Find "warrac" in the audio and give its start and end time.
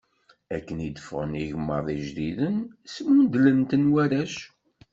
3.93-4.35